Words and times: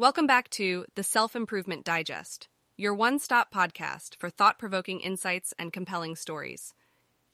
Welcome 0.00 0.26
back 0.26 0.48
to 0.52 0.86
the 0.94 1.02
Self 1.02 1.36
Improvement 1.36 1.84
Digest, 1.84 2.48
your 2.78 2.94
one 2.94 3.18
stop 3.18 3.52
podcast 3.52 4.16
for 4.16 4.30
thought 4.30 4.58
provoking 4.58 4.98
insights 5.00 5.52
and 5.58 5.74
compelling 5.74 6.16
stories. 6.16 6.72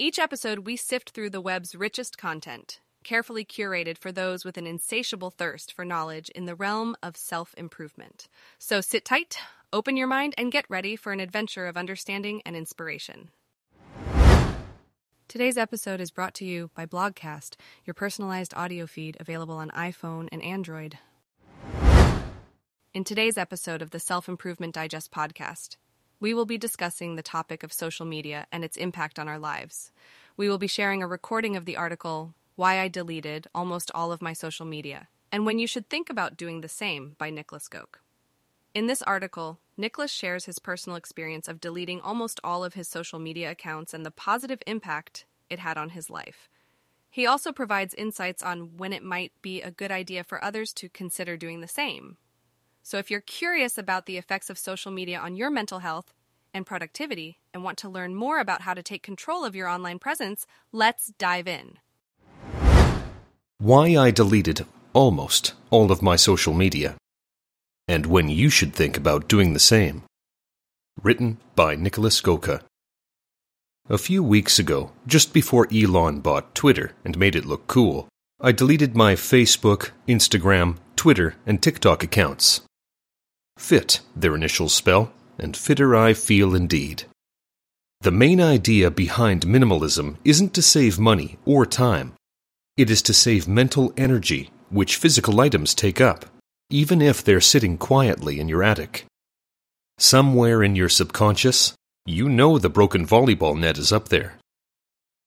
Each 0.00 0.19
episode, 0.19 0.66
we 0.66 0.74
sift 0.74 1.10
through 1.10 1.30
the 1.30 1.40
web's 1.40 1.76
richest 1.76 2.18
content, 2.18 2.80
carefully 3.04 3.44
curated 3.44 3.98
for 3.98 4.10
those 4.10 4.44
with 4.44 4.58
an 4.58 4.66
insatiable 4.66 5.30
thirst 5.30 5.72
for 5.72 5.84
knowledge 5.84 6.29
in 6.30 6.46
the 6.46 6.56
realm 6.56 6.96
of 7.04 7.16
self 7.16 7.54
improvement. 7.56 8.26
So 8.58 8.80
sit 8.80 9.04
tight, 9.04 9.38
open 9.72 9.96
your 9.96 10.08
mind, 10.08 10.35
and 10.37 10.51
get 10.51 10.67
ready 10.69 10.96
for 10.96 11.12
an 11.12 11.21
adventure 11.21 11.69
of 11.69 11.76
understanding 11.76 12.42
and 12.44 12.56
inspiration. 12.56 13.30
Today's 15.28 15.56
episode 15.56 16.01
is 16.01 16.10
brought 16.10 16.34
to 16.34 16.45
you 16.45 16.73
by 16.74 16.84
Blogcast, 16.84 17.55
your 17.84 17.95
personalized 17.95 18.55
audio 18.56 18.88
feed 18.88 19.16
available 19.20 19.55
on 19.55 19.70
iPhone 19.70 20.28
and 20.33 20.42
Android. 20.42 20.98
In 22.97 23.05
today's 23.05 23.37
episode 23.37 23.83
of 23.83 23.91
the 23.91 24.01
Self 24.01 24.27
Improvement 24.27 24.74
Digest 24.74 25.12
podcast, 25.12 25.77
we 26.18 26.32
will 26.32 26.46
be 26.46 26.56
discussing 26.56 27.14
the 27.14 27.22
topic 27.22 27.62
of 27.62 27.70
social 27.70 28.06
media 28.06 28.46
and 28.50 28.64
its 28.64 28.78
impact 28.78 29.19
on 29.19 29.28
our 29.28 29.38
lives. 29.38 29.92
We 30.38 30.48
will 30.48 30.56
be 30.56 30.66
sharing 30.66 31.02
a 31.02 31.06
recording 31.06 31.56
of 31.56 31.66
the 31.66 31.77
article, 31.77 32.32
Why 32.55 32.80
I 32.80 32.88
Deleted 32.88 33.48
Almost 33.55 33.91
All 33.95 34.12
of 34.12 34.22
My 34.22 34.32
Social 34.32 34.64
Media, 34.64 35.09
and 35.30 35.45
When 35.45 35.59
You 35.59 35.66
Should 35.66 35.91
Think 35.91 36.09
About 36.09 36.38
Doing 36.38 36.62
the 36.62 36.70
Same 36.70 37.16
by 37.19 37.30
Niklas 37.30 37.69
Göke. 37.69 37.98
In 38.74 38.86
this 38.86 39.02
article, 39.02 39.58
Niklas 39.78 40.08
shares 40.08 40.47
his 40.47 40.58
personal 40.58 40.97
experience 40.97 41.48
of 41.48 41.60
deleting 41.60 42.00
almost 42.00 42.41
all 42.42 42.64
of 42.64 42.72
his 42.72 42.88
social 42.88 43.19
media 43.19 43.50
accounts 43.50 43.92
and 43.92 44.06
the 44.06 44.10
positive 44.10 44.62
impact 44.66 45.27
it 45.50 45.58
had 45.58 45.77
on 45.77 45.91
his 45.91 46.08
life. 46.08 46.48
He 47.10 47.27
also 47.27 47.52
provides 47.52 47.92
insights 47.92 48.42
on 48.42 48.78
when 48.78 48.94
it 48.94 49.02
might 49.02 49.33
be 49.42 49.60
a 49.60 49.70
good 49.70 49.92
idea 49.92 50.24
for 50.24 50.42
others 50.42 50.72
to 50.72 50.88
consider 50.88 51.36
doing 51.36 51.60
the 51.60 51.69
same, 51.69 52.16
so 52.86 52.98
if 52.98 53.10
you're 53.10 53.20
curious 53.20 53.78
about 53.78 54.06
the 54.06 54.16
effects 54.16 54.48
of 54.48 54.56
social 54.56 54.92
media 54.92 55.18
on 55.18 55.34
your 55.34 55.50
mental 55.50 55.80
health 55.80 56.14
and 56.55 56.64
productivity 56.64 57.41
and 57.52 57.64
want 57.64 57.78
to 57.78 57.88
learn 57.88 58.14
more 58.14 58.38
about 58.38 58.61
how 58.61 58.74
to 58.74 58.83
take 58.83 59.02
control 59.02 59.44
of 59.44 59.56
your 59.56 59.66
online 59.66 59.98
presence, 59.98 60.47
let's 60.70 61.08
dive 61.19 61.48
in. 61.48 61.78
Why 63.58 63.96
I 63.96 64.12
deleted 64.12 64.64
almost 64.92 65.55
all 65.70 65.91
of 65.91 66.00
my 66.00 66.14
social 66.14 66.55
media, 66.55 66.94
and 67.88 68.06
when 68.06 68.28
you 68.28 68.50
should 68.50 68.72
think 68.72 68.96
about 68.96 69.27
doing 69.27 69.52
the 69.52 69.58
same. 69.58 70.05
Written 71.02 71.39
by 71.56 71.74
Niklas 71.74 72.22
Göke. 72.22 72.62
A 73.91 73.98
few 73.98 74.22
weeks 74.22 74.61
ago, 74.61 74.92
just 75.08 75.33
before 75.33 75.66
Elon 75.74 76.20
bought 76.20 76.55
Twitter 76.55 76.92
and 77.05 77.18
made 77.18 77.34
it 77.34 77.46
look 77.46 77.66
cool, 77.66 78.06
I 78.41 78.52
deleted 78.52 78.94
my 78.94 79.16
Facebook, 79.16 79.91
Instagram, 80.06 80.77
Twitter, 80.94 81.34
and 81.44 81.61
TikTok 81.61 82.05
accounts. 82.05 82.61
Fit, 83.56 84.00
their 84.14 84.34
initials 84.34 84.74
spell, 84.74 85.12
and 85.38 85.56
fitter 85.56 85.96
I 85.96 86.14
feel 86.14 86.54
indeed. 86.54 87.04
The 88.02 88.10
main 88.10 88.40
idea 88.40 88.90
behind 88.90 89.46
minimalism 89.46 90.16
isn't 90.24 90.54
to 90.54 90.62
save 90.62 90.98
money 90.98 91.38
or 91.44 91.66
time. 91.66 92.12
It 92.77 92.90
is 92.90 93.02
to 93.02 93.14
save 93.14 93.48
mental 93.48 93.92
energy, 93.96 94.50
which 94.70 94.96
physical 94.96 95.40
items 95.40 95.74
take 95.74 96.00
up, 96.00 96.27
even 96.70 97.00
if 97.00 97.24
they're 97.24 97.40
sitting 97.40 97.78
quietly 97.78 98.38
in 98.38 98.48
your 98.48 98.62
attic. 98.62 99.06
Somewhere 99.98 100.62
in 100.62 100.77
your 100.77 100.90
subconscious, 100.90 101.72
you 102.04 102.28
know 102.28 102.58
the 102.58 102.68
broken 102.68 103.06
volleyball 103.06 103.58
net 103.58 103.78
is 103.78 103.92
up 103.92 104.10
there. 104.10 104.34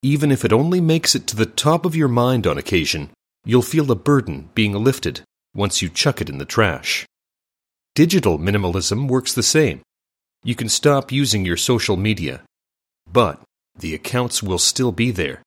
Even 0.02 0.30
if 0.30 0.44
it 0.44 0.52
only 0.52 0.80
makes 0.80 1.14
it 1.14 1.26
to 1.26 1.36
the 1.36 1.44
top 1.44 1.84
of 1.84 1.96
your 1.96 2.08
mind 2.08 2.46
on 2.46 2.56
occasion, 2.56 3.10
you'll 3.44 3.62
feel 3.62 3.90
a 3.90 3.96
burden 3.96 4.48
being 4.54 4.72
lifted 4.72 5.20
once 5.54 5.82
you 5.82 5.88
chuck 5.88 6.20
it 6.20 6.30
in 6.30 6.38
the 6.38 6.44
trash. 6.44 7.04
Digital 7.94 8.38
minimalism 8.38 9.08
works 9.08 9.34
the 9.34 9.42
same. 9.42 9.80
You 10.44 10.54
can 10.54 10.68
stop 10.68 11.10
using 11.10 11.44
your 11.44 11.56
social 11.56 11.96
media, 11.96 12.42
but 13.10 13.42
the 13.76 13.94
accounts 13.94 14.42
will 14.42 14.58
still 14.58 14.92
be 14.92 15.10
there. 15.10 15.42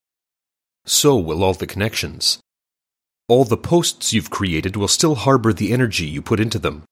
So 0.85 1.17
will 1.17 1.43
all 1.43 1.53
the 1.53 1.65
connections. 1.67 2.39
All 3.29 3.45
the 3.45 3.57
posts 3.57 4.11
you've 4.11 4.29
created 4.29 4.75
will 4.75 4.89
still 4.89 5.15
harbor 5.15 5.53
the 5.53 5.71
energy 5.71 6.05
you 6.05 6.21
put 6.21 6.41
into 6.41 6.59
them. 6.59 6.83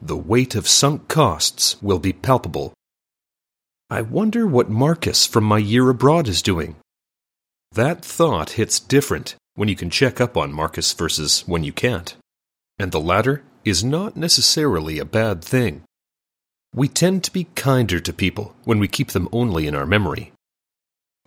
The 0.00 0.16
weight 0.16 0.54
of 0.54 0.68
sunk 0.68 1.08
costs 1.08 1.80
will 1.82 1.98
be 1.98 2.12
palpable. 2.12 2.74
I 3.90 4.02
wonder 4.02 4.46
what 4.46 4.68
Marcus 4.68 5.26
from 5.26 5.44
my 5.44 5.58
year 5.58 5.88
abroad 5.88 6.28
is 6.28 6.42
doing. 6.42 6.76
That 7.72 8.04
thought 8.04 8.50
hits 8.50 8.78
different 8.78 9.34
when 9.54 9.68
you 9.68 9.76
can 9.76 9.88
check 9.90 10.20
up 10.20 10.36
on 10.36 10.52
Marcus 10.52 10.92
versus 10.92 11.42
when 11.48 11.64
you 11.64 11.72
can't. 11.72 12.14
And 12.78 12.92
the 12.92 13.00
latter 13.00 13.42
is 13.68 13.84
not 13.84 14.16
necessarily 14.16 14.98
a 14.98 15.04
bad 15.04 15.44
thing. 15.44 15.82
We 16.74 16.88
tend 16.88 17.24
to 17.24 17.32
be 17.32 17.44
kinder 17.54 18.00
to 18.00 18.12
people 18.12 18.54
when 18.64 18.78
we 18.78 18.88
keep 18.88 19.12
them 19.12 19.28
only 19.32 19.66
in 19.66 19.74
our 19.74 19.86
memory. 19.86 20.32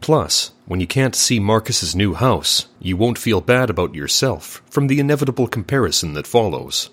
Plus, 0.01 0.51
when 0.65 0.79
you 0.79 0.87
can't 0.87 1.15
see 1.15 1.39
Marcus's 1.39 1.95
new 1.95 2.13
house, 2.13 2.67
you 2.79 2.97
won't 2.97 3.17
feel 3.17 3.41
bad 3.41 3.69
about 3.69 3.95
yourself 3.95 4.61
from 4.69 4.87
the 4.87 4.99
inevitable 4.99 5.47
comparison 5.47 6.13
that 6.13 6.27
follows. 6.27 6.89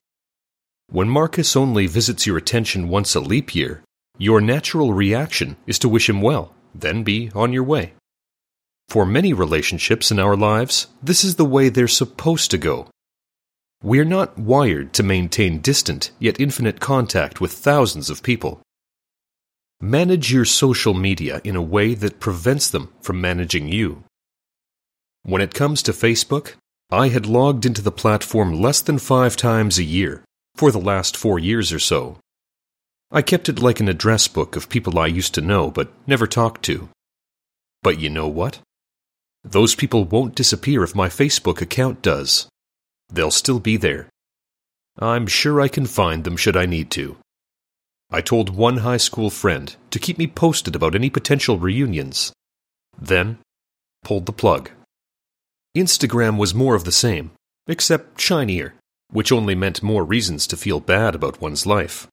When 0.91 1.09
Marcus 1.09 1.56
only 1.56 1.86
visits 1.86 2.26
your 2.26 2.36
attention 2.36 2.88
once 2.88 3.15
a 3.15 3.20
leap 3.20 3.54
year, 3.54 3.82
your 4.19 4.41
natural 4.41 4.92
reaction 4.92 5.56
is 5.66 5.78
to 5.80 5.88
wish 5.88 6.09
him 6.09 6.20
well, 6.20 6.54
then 6.75 7.03
be 7.03 7.30
on 7.34 7.53
your 7.53 7.65
way. 7.65 7.92
For 8.88 9.04
many 9.06 9.32
relationships 9.32 10.10
in 10.10 10.19
our 10.19 10.36
lives, 10.36 10.86
this 11.03 11.25
is 11.25 11.36
the 11.36 11.44
way 11.44 11.69
they're 11.69 11.88
supposed 11.88 12.50
to 12.50 12.59
go 12.59 12.88
we're 13.83 14.05
not 14.05 14.37
wired 14.37 14.93
to 14.93 15.03
maintain 15.05 15.61
distant 15.61 16.11
yet 16.19 16.41
infinite 16.41 16.81
contact 16.81 17.41
with 17.41 17.53
thousands 17.53 18.11
of 18.11 18.22
people. 18.22 18.61
Manage 19.81 20.33
your 20.33 20.44
social 20.44 20.94
media 20.94 21.41
in 21.44 21.55
a 21.55 21.62
way 21.62 21.94
that 21.94 22.19
prevents 22.19 22.69
them 22.69 22.93
from 23.00 23.21
managing 23.21 23.69
you. 23.69 24.03
When 25.22 25.41
it 25.41 25.55
comes 25.55 25.83
to 25.84 25.93
Facebook, 25.93 26.55
I 26.91 27.09
had 27.09 27.27
logged 27.27 27.65
into 27.65 27.83
the 27.83 27.93
platform 27.93 28.61
less 28.61 28.81
than 28.81 28.99
five 28.99 29.37
times 29.37 29.78
a 29.78 29.84
year 29.84 30.25
for 30.56 30.72
the 30.72 30.81
last 30.81 31.16
four 31.16 31.39
years 31.39 31.72
or 31.72 31.78
so. 31.78 32.16
I 33.12 33.22
kept 33.22 33.49
it 33.49 33.60
like 33.60 33.78
an 33.78 33.89
address 33.89 34.27
book 34.27 34.56
of 34.56 34.69
people 34.69 34.99
I 34.99 35.06
used 35.06 35.34
to 35.34 35.41
know 35.41 35.71
but 35.71 35.93
never 36.06 36.27
talked 36.27 36.65
to. 36.65 36.89
But 37.83 38.00
you 38.00 38.10
know 38.10 38.27
what? 38.27 38.59
Those 39.45 39.77
people 39.77 40.05
won't 40.05 40.34
disappear 40.34 40.83
if 40.83 40.97
my 40.97 41.09
Facebook 41.09 41.60
account 41.60 42.03
does. 42.03 42.49
They'll 43.11 43.31
still 43.31 43.61
be 43.61 43.77
there. 43.77 44.09
I'm 44.99 45.27
sure 45.27 45.61
I 45.61 45.69
can 45.69 45.87
find 45.87 46.25
them 46.25 46.37
should 46.37 46.57
I 46.57 46.67
need 46.67 46.91
to. 46.93 47.17
I 48.11 48.21
told 48.21 48.51
one 48.51 48.79
high 48.79 48.97
school 48.97 49.31
friend 49.31 49.75
to 49.91 49.99
keep 49.99 50.19
me 50.19 50.27
posted 50.27 50.75
about 50.75 50.95
any 50.95 51.11
potential 51.11 51.59
reunions. 51.59 52.33
Then, 52.99 53.39
pulled 54.03 54.27
the 54.27 54.33
plug. 54.33 54.71
Instagram 55.77 56.39
was 56.39 56.55
more 56.55 56.75
of 56.75 56.85
the 56.85 56.93
same, 56.93 57.31
except 57.67 58.21
shinier, 58.21 58.75
which 59.11 59.31
only 59.31 59.55
meant 59.55 59.83
more 59.83 60.05
reasons 60.05 60.47
to 60.47 60.57
feel 60.57 60.81
bad 60.81 61.15
about 61.15 61.41
one's 61.41 61.67
life. 61.67 62.09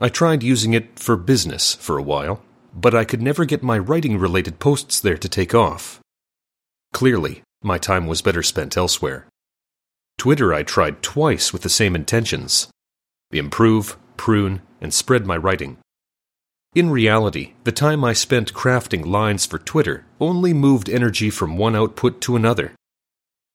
I 0.00 0.08
tried 0.08 0.42
using 0.42 0.72
it 0.72 0.98
for 0.98 1.16
business 1.16 1.74
for 1.74 1.98
a 1.98 2.02
while, 2.02 2.42
but 2.74 2.94
I 2.94 3.04
could 3.04 3.22
never 3.22 3.44
get 3.44 3.62
my 3.62 3.78
writing 3.78 4.18
related 4.18 4.58
posts 4.58 5.00
there 5.00 5.18
to 5.18 5.28
take 5.28 5.54
off. 5.54 6.00
Clearly, 6.92 7.42
my 7.62 7.78
time 7.78 8.06
was 8.06 8.22
better 8.22 8.42
spent 8.42 8.76
elsewhere. 8.76 9.26
Twitter 10.18 10.54
I 10.54 10.62
tried 10.62 11.02
twice 11.02 11.52
with 11.52 11.62
the 11.62 11.68
same 11.68 11.94
intentions 11.94 12.68
improve, 13.32 13.96
prune, 14.16 14.62
and 14.80 14.94
spread 14.94 15.26
my 15.26 15.36
writing. 15.36 15.76
In 16.74 16.90
reality, 16.90 17.54
the 17.64 17.72
time 17.72 18.04
I 18.04 18.12
spent 18.12 18.54
crafting 18.54 19.04
lines 19.04 19.46
for 19.46 19.58
Twitter 19.58 20.06
only 20.20 20.52
moved 20.52 20.88
energy 20.88 21.30
from 21.30 21.56
one 21.56 21.76
output 21.76 22.20
to 22.22 22.36
another. 22.36 22.72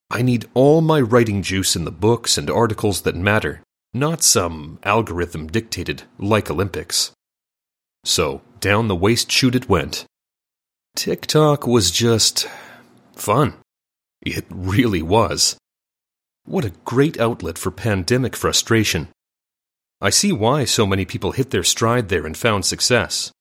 I 0.10 0.22
need 0.22 0.48
all 0.54 0.82
my 0.82 1.02
writing 1.02 1.42
juice 1.44 1.76
in 1.76 1.86
the 1.86 1.92
books 1.92 2.38
and 2.38 2.50
articles 2.50 3.02
that 3.02 3.16
matter, 3.16 3.62
not 3.94 4.24
some 4.24 4.80
algorithm 4.84 5.48
dictated 5.48 6.04
like 6.18 6.50
Olympics. 6.50 7.12
So, 8.06 8.42
down 8.60 8.88
the 8.88 8.96
waste 8.96 9.32
chute 9.32 9.56
it 9.56 9.70
went. 9.70 10.06
TikTok 10.96 11.68
was 11.68 11.92
just 11.92 12.48
fun. 13.16 13.56
It 14.22 14.46
really 14.50 15.02
was. 15.02 15.58
What 16.50 16.66
a 16.66 16.74
great 16.84 17.20
outlet 17.20 17.60
for 17.60 17.70
pandemic 17.70 18.36
frustration. 18.36 19.10
I 20.02 20.10
see 20.10 20.32
why 20.32 20.66
so 20.66 20.88
many 20.88 21.06
people 21.06 21.34
hit 21.34 21.52
their 21.52 21.64
stride 21.64 22.10
there 22.10 22.26
and 22.26 22.36
found 22.36 22.66
success. 22.66 23.32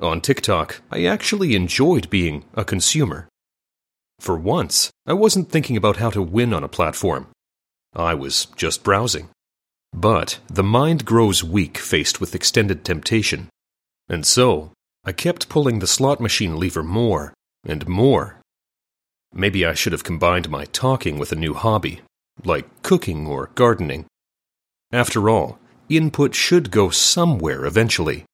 On 0.00 0.22
TikTok, 0.22 0.80
I 0.90 1.04
actually 1.04 1.54
enjoyed 1.54 2.08
being 2.08 2.46
a 2.54 2.64
consumer. 2.64 3.28
For 4.20 4.38
once, 4.38 4.90
I 5.06 5.12
wasn't 5.12 5.50
thinking 5.50 5.76
about 5.76 5.98
how 5.98 6.08
to 6.08 6.22
win 6.22 6.54
on 6.54 6.64
a 6.64 6.76
platform. 6.76 7.26
I 7.94 8.14
was 8.14 8.46
just 8.56 8.82
browsing. 8.82 9.28
But 9.92 10.38
the 10.48 10.64
mind 10.64 11.04
grows 11.04 11.44
weak 11.44 11.76
faced 11.76 12.22
with 12.22 12.34
extended 12.34 12.86
temptation. 12.86 13.50
And 14.08 14.24
so, 14.24 14.72
I 15.04 15.12
kept 15.12 15.50
pulling 15.50 15.80
the 15.80 15.86
slot 15.86 16.20
machine 16.20 16.56
lever 16.56 16.82
more 16.82 17.34
and 17.66 17.86
more. 17.86 18.40
Maybe 19.34 19.66
I 19.66 19.74
should 19.74 19.92
have 19.92 20.04
combined 20.04 20.48
my 20.48 20.64
talking 20.64 21.18
with 21.18 21.30
a 21.30 21.36
new 21.36 21.52
hobby 21.52 22.00
like 22.42 22.82
cooking 22.82 23.26
or 23.26 23.50
gardening. 23.54 24.06
After 24.92 25.28
all, 25.28 25.58
input 25.88 26.34
should 26.34 26.70
go 26.70 26.90
somewhere 26.90 27.64
eventually. 27.64 28.24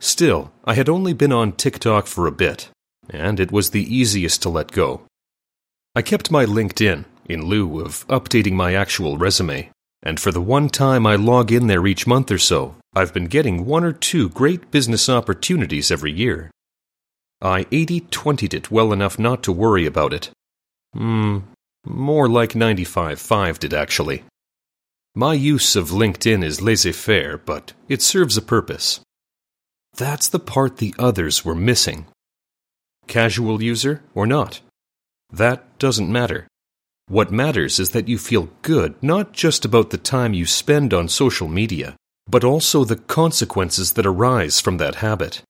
Still, 0.00 0.52
I 0.64 0.74
had 0.74 0.88
only 0.88 1.12
been 1.12 1.32
on 1.32 1.52
TikTok 1.52 2.06
for 2.06 2.26
a 2.26 2.32
bit, 2.32 2.70
and 3.10 3.40
it 3.40 3.50
was 3.50 3.70
the 3.70 3.94
easiest 3.94 4.42
to 4.42 4.48
let 4.48 4.70
go. 4.70 5.02
I 5.94 6.02
kept 6.02 6.30
my 6.30 6.44
LinkedIn 6.44 7.04
in 7.28 7.46
lieu 7.46 7.80
of 7.80 8.06
updating 8.08 8.52
my 8.52 8.74
actual 8.74 9.18
resume, 9.18 9.70
and 10.02 10.20
for 10.20 10.30
the 10.30 10.40
one 10.40 10.68
time 10.68 11.06
I 11.06 11.16
log 11.16 11.50
in 11.50 11.66
there 11.66 11.86
each 11.86 12.06
month 12.06 12.30
or 12.30 12.38
so, 12.38 12.76
I've 12.94 13.12
been 13.12 13.26
getting 13.26 13.66
one 13.66 13.84
or 13.84 13.92
two 13.92 14.28
great 14.28 14.70
business 14.70 15.08
opportunities 15.08 15.90
every 15.90 16.12
year. 16.12 16.50
I 17.42 17.66
80 17.70 18.02
20'd 18.02 18.54
it 18.54 18.70
well 18.70 18.92
enough 18.92 19.18
not 19.18 19.42
to 19.44 19.52
worry 19.52 19.86
about 19.86 20.12
it. 20.12 20.30
Hmm, 20.94 21.38
more 21.88 22.28
like 22.28 22.54
95 22.54 23.20
5 23.20 23.58
did 23.58 23.74
actually. 23.74 24.24
My 25.14 25.34
use 25.34 25.74
of 25.74 25.90
LinkedIn 25.90 26.44
is 26.44 26.60
laissez 26.60 26.92
faire, 26.92 27.38
but 27.38 27.72
it 27.88 28.02
serves 28.02 28.36
a 28.36 28.42
purpose. 28.42 29.00
That's 29.96 30.28
the 30.28 30.38
part 30.38 30.76
the 30.76 30.94
others 30.98 31.44
were 31.44 31.54
missing. 31.54 32.06
Casual 33.08 33.62
user 33.62 34.02
or 34.14 34.26
not? 34.26 34.60
That 35.30 35.78
doesn't 35.78 36.12
matter. 36.12 36.46
What 37.08 37.32
matters 37.32 37.78
is 37.78 37.90
that 37.90 38.06
you 38.06 38.18
feel 38.18 38.50
good 38.62 38.94
not 39.02 39.32
just 39.32 39.64
about 39.64 39.90
the 39.90 39.98
time 39.98 40.34
you 40.34 40.44
spend 40.46 40.92
on 40.92 41.08
social 41.08 41.48
media, 41.48 41.96
but 42.28 42.44
also 42.44 42.84
the 42.84 42.96
consequences 42.96 43.92
that 43.92 44.06
arise 44.06 44.60
from 44.60 44.76
that 44.76 44.96
habit. 44.96 45.42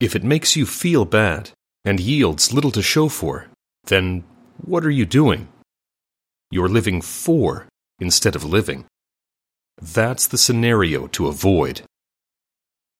If 0.00 0.16
it 0.16 0.24
makes 0.24 0.56
you 0.56 0.66
feel 0.66 1.04
bad 1.04 1.50
and 1.84 2.00
yields 2.00 2.52
little 2.52 2.72
to 2.72 2.82
show 2.82 3.08
for, 3.08 3.46
then 3.84 4.24
what 4.58 4.84
are 4.84 4.90
you 4.90 5.06
doing? 5.06 5.48
You're 6.50 6.68
living 6.68 7.00
for 7.00 7.66
instead 7.98 8.36
of 8.36 8.44
living. 8.44 8.86
That's 9.80 10.26
the 10.26 10.38
scenario 10.38 11.06
to 11.08 11.26
avoid. 11.26 11.82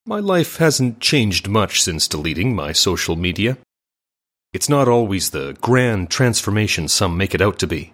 My 0.06 0.20
life 0.20 0.56
hasn't 0.56 1.00
changed 1.00 1.48
much 1.48 1.82
since 1.82 2.08
deleting 2.08 2.54
my 2.54 2.72
social 2.72 3.16
media. 3.16 3.56
It's 4.52 4.68
not 4.68 4.88
always 4.88 5.30
the 5.30 5.56
grand 5.60 6.10
transformation 6.10 6.88
some 6.88 7.16
make 7.16 7.34
it 7.34 7.40
out 7.40 7.58
to 7.60 7.66
be. 7.66 7.92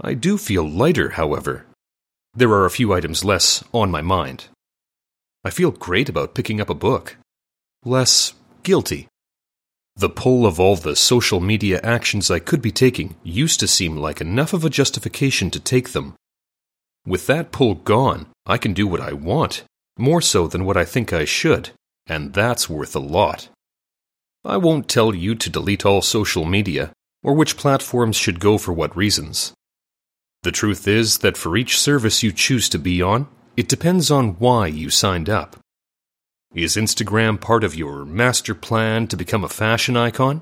I 0.00 0.14
do 0.14 0.36
feel 0.36 0.68
lighter, 0.68 1.10
however. 1.10 1.64
There 2.34 2.52
are 2.52 2.66
a 2.66 2.70
few 2.70 2.92
items 2.92 3.24
less 3.24 3.64
on 3.72 3.90
my 3.90 4.02
mind. 4.02 4.48
I 5.42 5.50
feel 5.50 5.70
great 5.70 6.08
about 6.08 6.34
picking 6.34 6.60
up 6.60 6.68
a 6.68 6.74
book. 6.74 7.16
Less 7.84 8.34
guilty. 8.62 9.08
The 9.98 10.10
pull 10.10 10.44
of 10.44 10.60
all 10.60 10.76
the 10.76 10.94
social 10.94 11.40
media 11.40 11.80
actions 11.82 12.30
I 12.30 12.38
could 12.38 12.60
be 12.60 12.70
taking 12.70 13.16
used 13.22 13.60
to 13.60 13.66
seem 13.66 13.96
like 13.96 14.20
enough 14.20 14.52
of 14.52 14.62
a 14.62 14.70
justification 14.70 15.50
to 15.52 15.60
take 15.60 15.90
them. 15.92 16.14
With 17.06 17.26
that 17.28 17.50
pull 17.50 17.76
gone, 17.76 18.26
I 18.44 18.58
can 18.58 18.74
do 18.74 18.86
what 18.86 19.00
I 19.00 19.14
want, 19.14 19.64
more 19.96 20.20
so 20.20 20.48
than 20.48 20.66
what 20.66 20.76
I 20.76 20.84
think 20.84 21.14
I 21.14 21.24
should, 21.24 21.70
and 22.06 22.34
that's 22.34 22.68
worth 22.68 22.94
a 22.94 22.98
lot. 23.00 23.48
I 24.44 24.58
won't 24.58 24.86
tell 24.86 25.14
you 25.14 25.34
to 25.34 25.48
delete 25.48 25.86
all 25.86 26.02
social 26.02 26.44
media, 26.44 26.92
or 27.22 27.32
which 27.32 27.56
platforms 27.56 28.16
should 28.16 28.38
go 28.38 28.58
for 28.58 28.74
what 28.74 28.94
reasons. 28.94 29.54
The 30.42 30.52
truth 30.52 30.86
is 30.86 31.18
that 31.18 31.38
for 31.38 31.56
each 31.56 31.80
service 31.80 32.22
you 32.22 32.32
choose 32.32 32.68
to 32.68 32.78
be 32.78 33.00
on, 33.00 33.28
it 33.56 33.66
depends 33.66 34.10
on 34.10 34.34
why 34.34 34.66
you 34.66 34.90
signed 34.90 35.30
up. 35.30 35.56
Is 36.56 36.74
Instagram 36.74 37.38
part 37.38 37.64
of 37.64 37.74
your 37.74 38.06
master 38.06 38.54
plan 38.54 39.08
to 39.08 39.16
become 39.18 39.44
a 39.44 39.48
fashion 39.50 39.94
icon? 39.94 40.40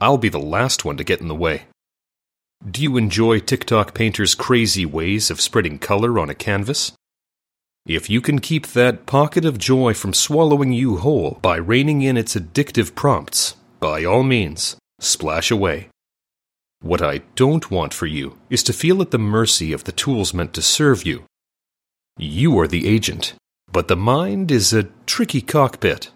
I'll 0.00 0.16
be 0.16 0.28
the 0.28 0.38
last 0.38 0.84
one 0.84 0.96
to 0.96 1.02
get 1.02 1.20
in 1.20 1.26
the 1.26 1.34
way. 1.34 1.64
Do 2.64 2.80
you 2.80 2.96
enjoy 2.96 3.40
TikTok 3.40 3.92
painters' 3.92 4.36
crazy 4.36 4.86
ways 4.86 5.28
of 5.28 5.40
spreading 5.40 5.80
color 5.80 6.20
on 6.20 6.30
a 6.30 6.36
canvas? 6.36 6.92
If 7.84 8.08
you 8.08 8.20
can 8.20 8.38
keep 8.38 8.68
that 8.68 9.06
pocket 9.06 9.44
of 9.44 9.58
joy 9.58 9.92
from 9.92 10.14
swallowing 10.14 10.72
you 10.72 10.98
whole 10.98 11.40
by 11.42 11.56
reining 11.56 12.02
in 12.02 12.16
its 12.16 12.36
addictive 12.36 12.94
prompts, 12.94 13.56
by 13.80 14.04
all 14.04 14.22
means, 14.22 14.76
splash 15.00 15.50
away. 15.50 15.88
What 16.80 17.02
I 17.02 17.22
don't 17.34 17.72
want 17.72 17.92
for 17.92 18.06
you 18.06 18.38
is 18.50 18.62
to 18.62 18.72
feel 18.72 19.02
at 19.02 19.10
the 19.10 19.18
mercy 19.18 19.72
of 19.72 19.82
the 19.82 19.90
tools 19.90 20.32
meant 20.32 20.54
to 20.54 20.62
serve 20.62 21.04
you. 21.04 21.24
You 22.16 22.56
are 22.60 22.68
the 22.68 22.86
agent, 22.86 23.34
but 23.72 23.88
the 23.88 23.96
mind 23.96 24.50
is 24.50 24.72
a 24.72 24.88
tricky 25.06 25.40
cockpit. 25.40 26.10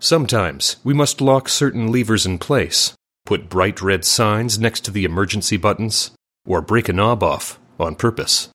Sometimes 0.00 0.76
we 0.84 0.94
must 0.94 1.20
lock 1.20 1.48
certain 1.48 1.90
levers 1.90 2.26
in 2.26 2.38
place, 2.38 2.94
put 3.24 3.48
bright 3.48 3.80
red 3.80 4.04
signs 4.04 4.58
next 4.58 4.80
to 4.84 4.90
the 4.90 5.04
emergency 5.04 5.56
buttons, 5.56 6.12
or 6.46 6.60
break 6.60 6.88
a 6.88 6.92
knob 6.92 7.22
off 7.22 7.58
on 7.78 7.94
purpose. 7.94 8.48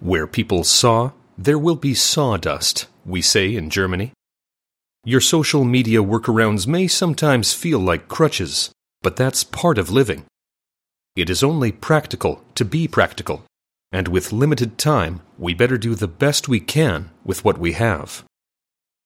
Where 0.00 0.26
people 0.26 0.64
saw, 0.64 1.12
there 1.36 1.58
will 1.58 1.76
be 1.76 1.94
sawdust, 1.94 2.86
we 3.04 3.22
say 3.22 3.54
in 3.54 3.70
Germany. 3.70 4.12
Your 5.04 5.20
social 5.20 5.64
media 5.64 6.00
workarounds 6.02 6.66
may 6.66 6.86
sometimes 6.86 7.54
feel 7.54 7.78
like 7.78 8.08
crutches, 8.08 8.70
but 9.02 9.16
that's 9.16 9.44
part 9.44 9.78
of 9.78 9.90
living. 9.90 10.24
It 11.16 11.30
is 11.30 11.42
only 11.42 11.72
practical 11.72 12.44
to 12.54 12.64
be 12.64 12.86
practical 12.86 13.44
and 13.90 14.08
with 14.08 14.32
limited 14.32 14.78
time, 14.78 15.20
we 15.38 15.54
better 15.54 15.78
do 15.78 15.94
the 15.94 16.08
best 16.08 16.48
we 16.48 16.60
can 16.60 17.10
with 17.24 17.44
what 17.44 17.58
we 17.58 17.72
have. 17.72 18.24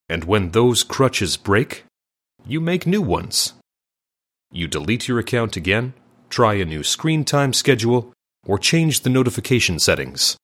And 0.08 0.24
when 0.24 0.50
those 0.50 0.82
crutches 0.82 1.36
break, 1.36 1.84
you 2.46 2.60
make 2.60 2.86
new 2.86 3.02
ones. 3.02 3.54
You 4.50 4.66
delete 4.66 5.08
your 5.08 5.18
account 5.18 5.56
again, 5.56 5.94
try 6.28 6.54
a 6.54 6.64
new 6.64 6.82
screen 6.82 7.24
time 7.24 7.52
schedule, 7.52 8.12
or 8.46 8.58
change 8.58 9.00
the 9.00 9.10
notification 9.10 9.78
settings. 9.78 10.36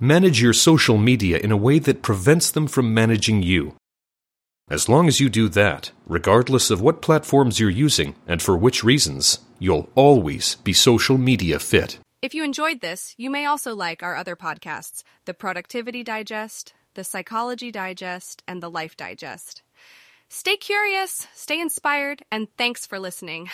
Manage 0.00 0.42
your 0.42 0.52
social 0.52 0.98
media 0.98 1.38
in 1.38 1.52
a 1.52 1.56
way 1.56 1.78
that 1.78 2.02
prevents 2.02 2.50
them 2.50 2.66
from 2.66 2.92
managing 2.92 3.42
you. 3.42 3.74
As 4.68 4.88
long 4.88 5.06
as 5.06 5.20
you 5.20 5.28
do 5.28 5.48
that, 5.50 5.92
regardless 6.06 6.70
of 6.70 6.80
what 6.80 7.02
platforms 7.02 7.60
you're 7.60 7.70
using 7.70 8.16
and 8.26 8.42
for 8.42 8.56
which 8.56 8.82
reasons, 8.82 9.38
you'll 9.58 9.88
always 9.94 10.56
be 10.56 10.72
social 10.72 11.18
media 11.18 11.58
fit. 11.58 11.98
If 12.24 12.32
you 12.32 12.42
enjoyed 12.42 12.80
this, 12.80 13.14
you 13.18 13.28
may 13.28 13.44
also 13.44 13.74
like 13.74 14.02
our 14.02 14.16
other 14.16 14.34
podcasts 14.34 15.02
The 15.26 15.34
Productivity 15.34 16.02
Digest, 16.02 16.72
The 16.94 17.04
Psychology 17.04 17.70
Digest, 17.70 18.42
and 18.48 18.62
The 18.62 18.70
Life 18.70 18.96
Digest. 18.96 19.60
Stay 20.30 20.56
curious, 20.56 21.28
stay 21.34 21.60
inspired, 21.60 22.24
and 22.32 22.48
thanks 22.56 22.86
for 22.86 22.98
listening. 22.98 23.50